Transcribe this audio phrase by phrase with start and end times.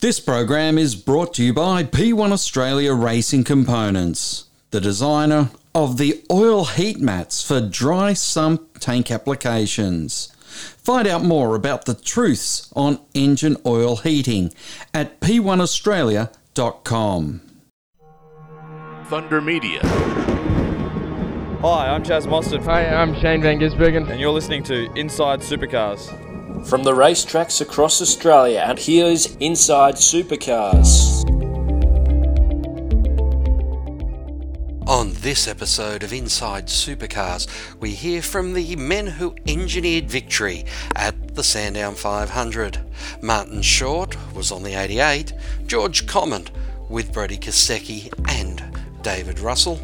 [0.00, 6.22] This program is brought to you by P1 Australia Racing Components, the designer of the
[6.30, 10.32] oil heat mats for dry sump tank applications.
[10.46, 14.54] Find out more about the truths on engine oil heating
[14.94, 17.40] at p1australia.com.
[19.06, 19.80] Thunder Media.
[21.60, 24.08] Hi, I'm Chaz Mostert, Hi, I'm Shane Van Gisbergen.
[24.08, 26.08] and you're listening to Inside Supercars.
[26.66, 31.24] From the racetracks across Australia, and here's Inside Supercars.
[34.86, 37.46] On this episode of Inside Supercars,
[37.80, 42.78] we hear from the men who engineered victory at the Sandown 500.
[43.22, 45.32] Martin Short was on the 88,
[45.66, 46.48] George Common
[46.88, 48.62] with Brodie Kostecki and
[49.02, 49.80] David Russell,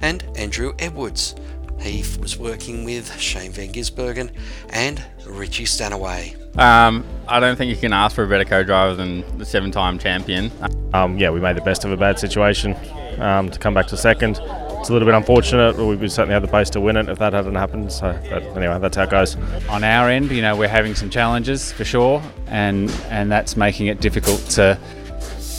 [0.00, 1.34] and Andrew Edwards.
[1.82, 4.30] He was working with Shane Van Gisbergen
[4.70, 6.36] and Richie Stanaway.
[6.56, 10.50] Um, I don't think you can ask for a better co-driver than the seven-time champion.
[10.94, 12.76] um, yeah, we made the best of a bad situation
[13.18, 14.38] um, to come back to second.
[14.82, 15.76] It's a little bit unfortunate.
[15.76, 17.92] but We we certainly had the pace to win it if that hadn't happened.
[17.92, 19.36] So but anyway, that's how it goes.
[19.68, 23.86] on our end, you know, we're having some challenges for sure, and and that's making
[23.86, 24.76] it difficult to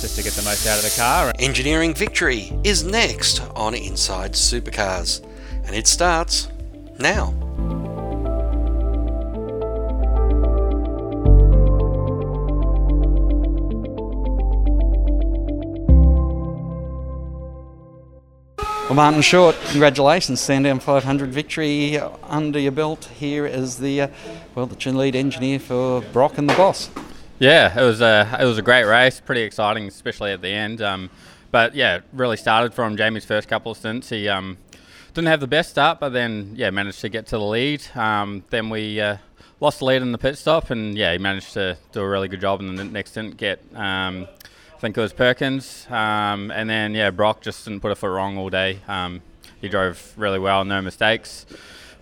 [0.01, 1.31] just to get the most out of the car.
[1.39, 5.21] Engineering Victory is next on Inside Supercars,
[5.73, 6.49] and it starts
[6.99, 7.33] now.
[18.83, 23.05] Well, Martin Short, congratulations, Sandown 500 victory under your belt.
[23.05, 24.07] Here as the uh,
[24.53, 26.91] well, the lead engineer for Broc and the boss.
[27.39, 30.83] Yeah, it was a it was a great race, pretty exciting, especially at the end.
[30.83, 31.09] Um,
[31.49, 34.09] but yeah, it really started from Jamie's first couple of stints.
[34.09, 34.57] He um,
[35.13, 37.83] didn't have the best start, but then yeah, managed to get to the lead.
[37.95, 39.17] Um, then we uh,
[39.59, 42.27] lost the lead in the pit stop, and yeah, he managed to do a really
[42.27, 43.37] good job in the next stint.
[43.37, 44.27] Get um,
[44.73, 48.07] I think it was Perkins, um, and then yeah, Broc just didn't put a foot
[48.07, 48.79] wrong all day.
[48.87, 49.21] Um,
[49.61, 51.45] he drove really well, no mistakes.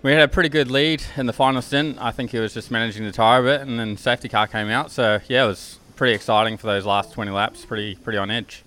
[0.02, 1.98] We had a pretty good lead in the final stint.
[2.00, 4.70] I think he was just managing the tyre a bit, and then safety car came
[4.70, 4.90] out.
[4.90, 7.66] So yeah, it was pretty exciting for those last 20 laps.
[7.66, 8.64] Pretty pretty on edge.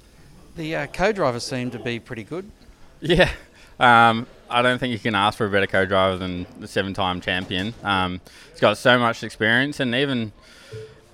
[0.54, 2.50] The uh, co-drivers seemed to be pretty good.
[3.00, 3.31] Yeah,
[3.78, 7.75] um, I don't think you can ask for a better co-driver than the seven-time champion.
[7.82, 10.32] Um, he's got so much experience, and even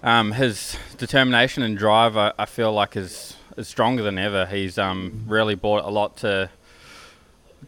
[0.02, 4.46] um, his determination and drive, I, I feel like is is stronger than ever.
[4.46, 6.50] He's um, really brought a lot to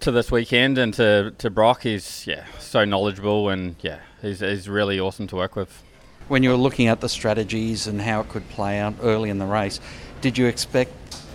[0.01, 1.83] to this weekend and to, to Broc.
[1.83, 5.83] He's yeah so knowledgeable and yeah he's, he's really awesome to work with.
[6.29, 9.39] When you were looking at the strategies and how it could play out early in
[9.39, 9.81] the race,
[10.21, 10.93] did you expect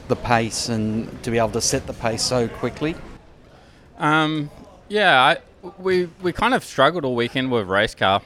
[0.07, 2.95] the pace and to be able to set the pace so quickly?
[3.97, 4.49] Um,
[4.89, 5.37] yeah, I,
[5.79, 8.21] we we kind of struggled all weekend with race car,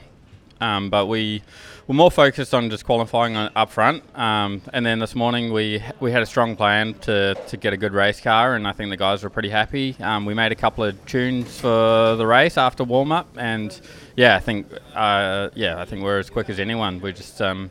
[0.60, 1.42] um, but we
[1.86, 4.02] were more focused on just qualifying on, up front.
[4.16, 7.76] Um, and then this morning we we had a strong plan to, to get a
[7.76, 9.96] good race car, and I think the guys were pretty happy.
[10.00, 13.78] Um, we made a couple of tunes for the race after warm up, and
[14.16, 17.00] yeah, I think uh, yeah, I think we're as quick as anyone.
[17.00, 17.70] We just um,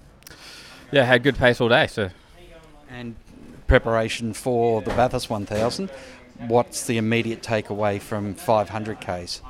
[0.91, 1.87] yeah had good pace all day.
[1.87, 2.09] So
[2.89, 3.15] And
[3.67, 5.89] preparation for the Bathurst 1000.
[6.47, 9.41] What's the immediate takeaway from 500 Ks?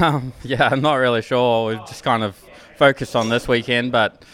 [0.00, 1.68] Um, yeah, I'm not really sure.
[1.68, 2.36] We've just kind of
[2.76, 4.24] focused on this weekend, but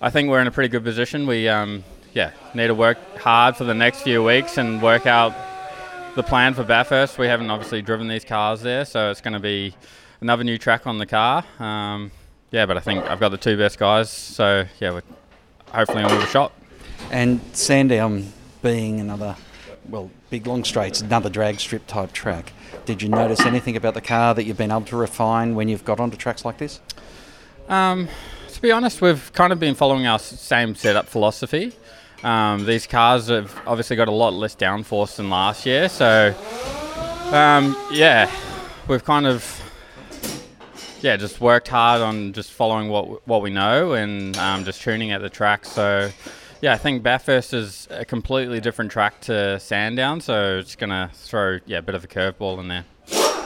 [0.00, 1.26] I think we're in a pretty good position.
[1.26, 5.34] We, um, yeah, need to work hard for the next few weeks and work out
[6.14, 7.18] the plan for Bathurst.
[7.18, 9.74] We haven't obviously driven these cars there, so it's going to be
[10.20, 11.44] another new track on the car.
[11.58, 12.10] Um,
[12.50, 15.02] yeah, but I think I've got the two best guys, so yeah, we're
[15.72, 16.52] hopefully on with a shot.
[17.10, 19.36] And Sandown being another,
[19.88, 22.52] well, big long straights, another drag strip type track.
[22.84, 25.84] Did you notice anything about the car that you've been able to refine when you've
[25.84, 26.80] got onto tracks like this?
[27.68, 28.08] Um,
[28.48, 31.72] to be honest, we've kind of been following our same setup philosophy.
[32.22, 36.34] Um, these cars have obviously got a lot less downforce than last year, so
[37.32, 38.30] um, yeah,
[38.88, 39.62] we've kind of
[41.02, 45.12] yeah just worked hard on just following what what we know and um, just tuning
[45.12, 45.64] at the track.
[45.66, 46.10] So
[46.60, 51.58] yeah, I think Bathurst is a completely different track to Sandown, so it's gonna throw
[51.66, 52.84] yeah a bit of a curveball in there.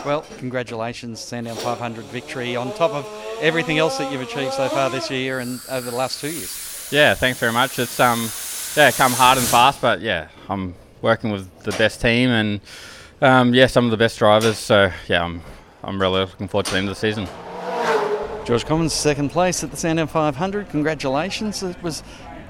[0.04, 3.06] Well, congratulations, Sandown 500 victory on top of
[3.40, 6.88] everything else that you've achieved so far this year and over the last two years.
[6.90, 7.78] Yeah, thanks very much.
[7.78, 8.30] It's um,
[8.76, 12.60] yeah, come hard and fast, but yeah, I'm working with the best team and
[13.20, 14.58] um, yeah, some of the best drivers.
[14.58, 15.42] So yeah, I'm
[15.82, 17.26] I'm really looking forward to the end of the season.
[18.44, 20.70] George Commons, second place at the Sandown 500.
[20.70, 21.62] Congratulations.
[21.62, 22.02] It was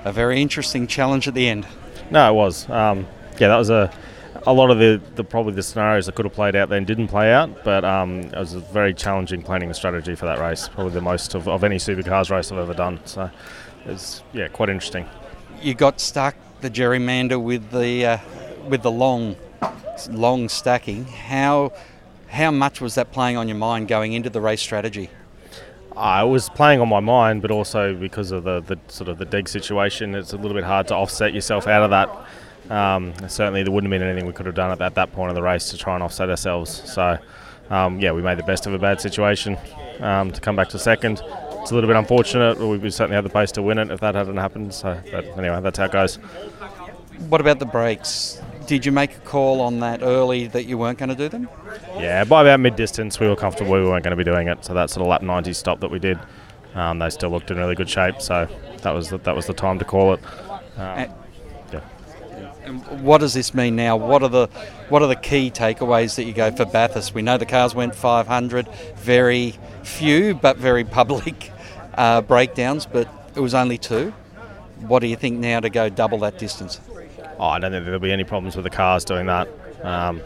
[0.05, 1.67] a very interesting challenge at the end.
[2.11, 2.69] No, it was.
[2.69, 3.07] Um,
[3.39, 3.93] yeah, that was a
[4.47, 7.09] a lot of the, the probably the scenarios that could have played out then didn't
[7.09, 10.69] play out, but um, it was a very challenging planning strategy for that race.
[10.69, 13.01] Probably the most of, of any supercars race I've ever done.
[13.05, 13.31] So
[13.85, 15.07] it's yeah, quite interesting.
[15.61, 18.19] you got stuck the gerrymander with the uh,
[18.69, 19.37] with the long
[20.11, 21.05] long stacking.
[21.07, 21.73] How
[22.29, 25.11] how much was that playing on your mind going into the race strategy?
[25.97, 29.25] I was playing on my mind, but also because of the, the sort of the
[29.25, 32.75] deg situation, it's a little bit hard to offset yourself out of that.
[32.75, 35.31] Um, certainly, there wouldn't have been anything we could have done at, at that point
[35.31, 36.83] of the race to try and offset ourselves.
[36.91, 37.19] So,
[37.69, 39.59] um, yeah, we made the best of a bad situation
[40.01, 41.21] um, to come back to second.
[41.61, 42.59] It's a little bit unfortunate.
[42.59, 44.73] We certainly had the pace to win it if that hadn't happened.
[44.73, 46.17] So, but anyway, that's how it goes.
[47.29, 48.41] What about the brakes?
[48.71, 51.49] Did you make a call on that early that you weren't going to do them?
[51.97, 54.65] Yeah, by about mid distance, we were comfortable we weren't going to be doing it.
[54.65, 56.21] So that sort of lap 90 stop that we did,
[56.77, 58.23] um, they still looked in really good shape.
[58.23, 58.47] So
[58.83, 60.21] that was the, that was the time to call it.
[60.77, 61.13] Um,
[61.73, 61.81] yeah.
[63.01, 63.97] What does this mean now?
[63.97, 64.47] What are the
[64.89, 67.13] what are the key takeaways that you go for Bathurst?
[67.13, 71.51] We know the cars went 500, very few but very public
[71.95, 74.13] uh, breakdowns, but it was only two.
[74.79, 76.79] What do you think now to go double that distance?
[77.41, 79.49] Oh, I don't think there'll be any problems with the cars doing that.
[79.83, 80.21] Um,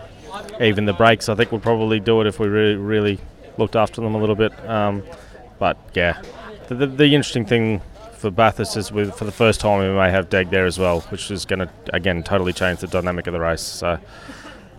[0.61, 3.21] even the brakes, I think, would probably do it if we really, really
[3.57, 4.53] looked after them a little bit.
[4.69, 5.05] Um,
[5.61, 6.21] but yeah,
[6.67, 7.81] the, the, the, interesting thing
[8.15, 11.03] for Bathurst is with for the first time we may have Deg there as well,
[11.03, 13.63] which is going to again totally change the dynamic of the race.
[13.63, 14.01] So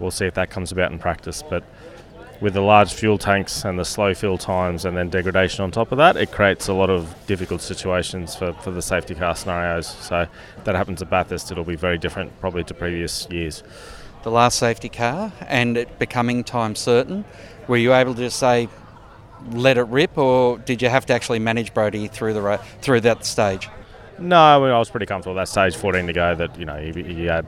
[0.01, 1.41] we'll see if that comes about in practice.
[1.41, 1.63] But
[2.41, 5.91] with the large fuel tanks and the slow fill times and then degradation on top
[5.91, 9.87] of that, it creates a lot of difficult situations for, for the safety car scenarios.
[9.87, 10.27] So
[10.57, 13.63] if that happens at Bathurst, it'll be very different probably to previous years.
[14.23, 17.25] The last safety car and it becoming time certain,
[17.67, 18.67] were you able to just say,
[19.51, 23.25] let it rip, or did you have to actually manage Brodie through the through that
[23.25, 23.69] stage?
[24.17, 26.35] No, I, mean, I was pretty comfortable at that stage, 14 to go.
[26.35, 27.45] That you know he, he had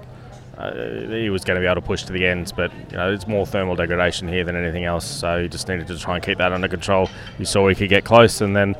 [0.57, 0.73] uh,
[1.09, 3.27] he was going to be able to push to the ends, but you know, it's
[3.27, 5.05] more thermal degradation here than anything else.
[5.05, 7.09] So he just needed to try and keep that under control.
[7.37, 8.75] You saw he could get close, and then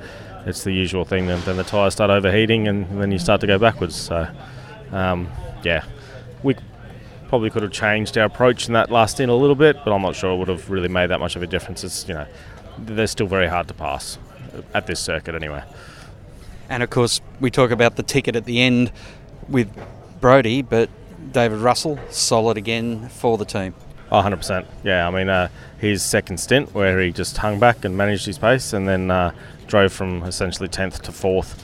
[0.45, 1.27] it's the usual thing.
[1.27, 3.95] Then, then the tyres start overheating, and then you start to go backwards.
[3.95, 4.27] So
[4.91, 5.29] um,
[5.63, 5.85] yeah,
[6.41, 6.56] we
[7.29, 10.01] probably could have changed our approach in that last stint a little bit, but I'm
[10.01, 11.83] not sure it would have really made that much of a difference.
[11.83, 12.25] It's you know
[12.79, 14.18] they're still very hard to pass
[14.74, 15.63] at this circuit anyway.
[16.69, 18.91] And of course, we talk about the ticket at the end
[19.47, 19.69] with
[20.19, 20.89] Brodie, but
[21.31, 23.74] David Russell, solid again for the team.
[24.12, 24.65] Oh, 100%.
[24.83, 28.38] Yeah, I mean, uh, his second stint where he just hung back and managed his
[28.38, 29.33] pace and then uh,
[29.68, 31.62] drove from essentially 10th to 4th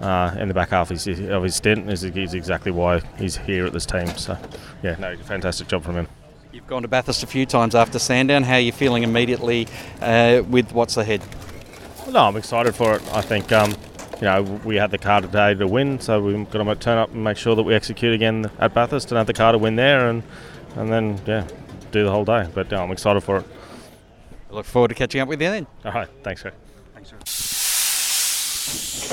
[0.00, 3.36] uh, in the back half of his, of his stint is, is, exactly why he's
[3.36, 4.08] here at this team.
[4.16, 4.36] So,
[4.82, 6.08] yeah, no, fantastic job from him.
[6.52, 8.42] You've gone to Bathurst a few times after Sandown.
[8.42, 9.68] How are you feeling immediately
[10.00, 11.22] uh, with what's ahead?
[12.08, 13.02] No, I'm excited for it.
[13.12, 13.74] I think um,
[14.24, 17.10] you know, we had the car today to win, so we've got to turn up
[17.10, 19.76] and make sure that we execute again at Bathurst and have the car to win
[19.76, 20.22] there, and
[20.76, 21.46] and then yeah,
[21.92, 22.48] do the whole day.
[22.54, 23.46] But I'm excited for it.
[24.50, 25.66] I look forward to catching up with you then.
[25.84, 26.54] All right, thanks, Greg.
[26.94, 27.18] Thanks, sir.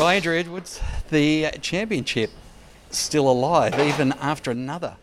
[0.02, 0.80] Well, Andrew Edwards,
[1.10, 2.30] the championship
[2.90, 4.96] still alive even after another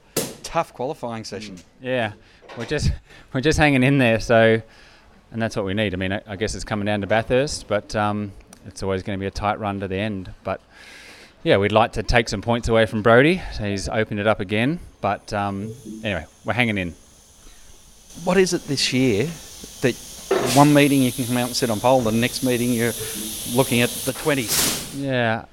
[0.42, 1.58] tough qualifying session.
[1.82, 2.14] Yeah,
[2.56, 2.92] we're just
[3.34, 4.20] we're just hanging in there.
[4.20, 4.62] So,
[5.32, 5.92] and that's what we need.
[5.92, 8.32] I mean, I, I guess it's coming down to Bathurst, but um,
[8.68, 10.32] it's always going to be a tight run to the end.
[10.44, 10.60] But
[11.42, 13.42] yeah, we'd like to take some points away from Brodie.
[13.54, 14.80] So he's opened it up again.
[15.00, 15.72] But um,
[16.04, 16.94] anyway, we're hanging in.
[18.24, 19.28] What is it this year
[19.80, 19.94] that
[20.54, 22.92] one meeting you can come out and sit on pole, the next meeting you're
[23.54, 25.00] looking at the 20s?
[25.00, 25.44] Yeah,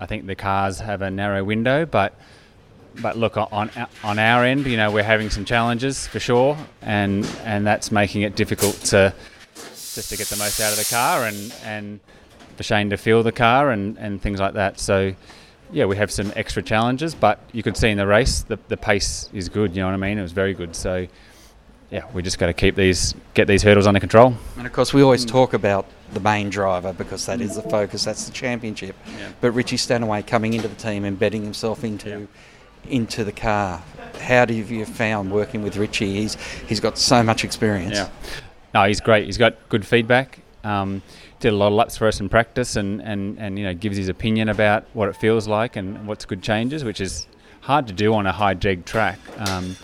[0.00, 2.14] I think the cars have a narrow window, but
[3.02, 3.70] but look on
[4.02, 8.22] on our end, you know, we're having some challenges for sure, and and that's making
[8.22, 9.12] it difficult to
[9.54, 12.00] just to get the most out of the car and and
[12.56, 14.80] for Shane to feel the car and, and things like that.
[14.80, 15.14] So,
[15.72, 18.76] yeah, we have some extra challenges, but you could see in the race the, the
[18.76, 19.74] pace is good.
[19.74, 20.18] You know what I mean?
[20.18, 20.76] It was very good.
[20.76, 21.06] So,
[21.90, 24.34] yeah, we just got to keep these, get these hurdles under control.
[24.56, 28.04] And of course, we always talk about the main driver because that is the focus.
[28.04, 28.96] That's the championship.
[29.06, 29.30] Yeah.
[29.40, 32.26] But Richie Stanaway coming into the team, embedding himself into yeah.
[32.88, 33.82] into the car.
[34.20, 36.14] How do you found working with Richie?
[36.14, 36.36] He's
[36.68, 37.96] he's got so much experience.
[37.96, 38.08] Yeah.
[38.74, 39.26] No, he's great.
[39.26, 40.40] He's got good feedback.
[40.66, 41.02] Um,
[41.38, 43.96] did a lot of laps for us in practice and, and, and you know gives
[43.96, 47.26] his opinion about what it feels like and what's good changes, which is
[47.60, 49.18] hard to do on a high deg track.
[49.38, 49.76] Um,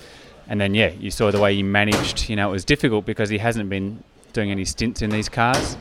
[0.48, 2.28] and then yeah, you saw the way he managed.
[2.28, 5.76] You know, it was difficult because he hasn't been doing any stints in these cars,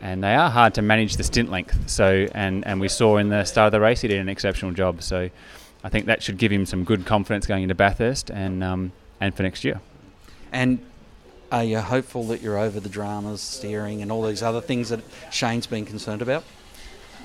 [0.00, 1.88] and they are hard to manage the stint length.
[1.88, 4.72] So and and we saw in the start of the race he did an exceptional
[4.72, 5.02] job.
[5.02, 5.30] So
[5.82, 9.34] I think that should give him some good confidence going into Bathurst and um, and
[9.34, 9.80] for next year.
[10.52, 10.78] And
[11.52, 15.00] are you hopeful that you're over the dramas, steering, and all these other things that
[15.30, 16.44] Shane's been concerned about?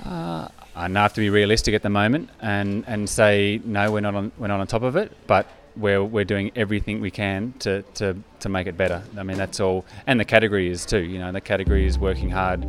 [0.06, 4.16] Uh, I have to be realistic at the moment and, and say no, we're not
[4.16, 7.82] on we're not on top of it, but we're we're doing everything we can to,
[7.96, 9.04] to, to make it better.
[9.18, 11.00] I mean that's all, and the category is too.
[11.00, 12.66] You know the category is working hard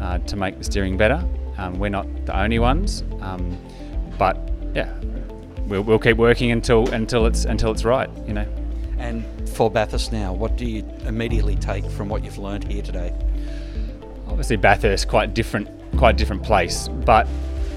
[0.00, 1.22] uh, to make the steering better.
[1.58, 3.58] Um, we're not the only ones, um,
[4.18, 4.38] but
[4.74, 4.96] yeah,
[5.66, 8.10] we'll, we'll keep working until until it's until it's right.
[8.26, 8.59] You know.
[9.00, 13.12] And for Bathurst now, what do you immediately take from what you've learned here today?
[14.28, 16.86] Obviously, Bathurst quite different, quite different place.
[16.86, 17.26] But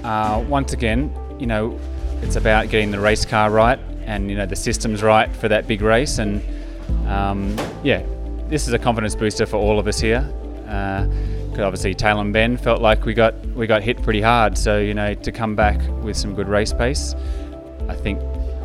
[0.03, 1.79] uh, once again, you know,
[2.21, 5.65] it's about getting the race car right and you know the systems right for that
[5.65, 6.19] big race.
[6.19, 6.41] And
[7.07, 8.05] um, yeah,
[8.49, 10.29] this is a confidence booster for all of us here.
[10.67, 11.07] Uh,
[11.53, 14.57] obviously, Tailem Bend felt like we got we got hit pretty hard.
[14.57, 17.15] So you know, to come back with some good race pace,
[17.87, 18.19] I think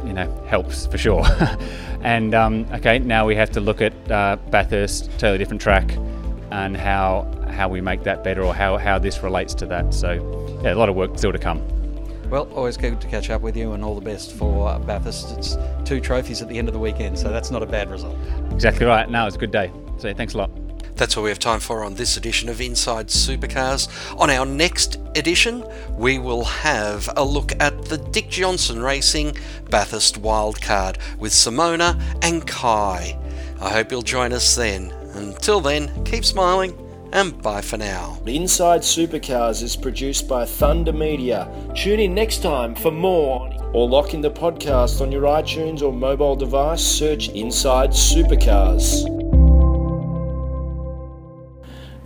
[0.08, 1.24] you know helps for sure.
[2.02, 5.96] and um, okay, now we have to look at uh, Bathurst, totally different track,
[6.50, 9.92] and how how we make that better or how, how this relates to that.
[9.92, 10.12] So
[10.62, 11.60] yeah, a lot of work still to come.
[12.30, 15.36] Well, always good to catch up with you, and all the best for uh, Bathurst.
[15.36, 18.16] It's two trophies at the end of the weekend, so that's not a bad result.
[18.52, 19.08] Exactly right.
[19.08, 19.72] No, it's a good day.
[19.98, 20.50] So thanks a lot.
[20.98, 23.88] That's all we have time for on this edition of Inside Supercars.
[24.18, 25.64] On our next edition,
[25.96, 29.36] we will have a look at the Dick Johnson Racing
[29.70, 33.16] Bathurst Wildcard with Simona and Kai.
[33.60, 34.90] I hope you'll join us then.
[35.14, 36.76] Until then, keep smiling
[37.12, 38.18] and bye for now.
[38.26, 41.48] Inside Supercars is produced by Thunder Media.
[41.76, 43.48] Tune in next time for more.
[43.72, 46.82] Or lock in the podcast on your iTunes or mobile device.
[46.82, 49.17] Search Inside Supercars.